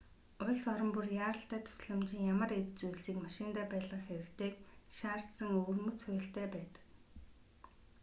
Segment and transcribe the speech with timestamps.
[0.45, 4.53] улс орон бүр яаралтай тусламжийн ямар эд зүйлсийг машиндаа байлгах хэрэгтэйг
[4.97, 6.83] шаардсан өвөрмөц хуультай байдаг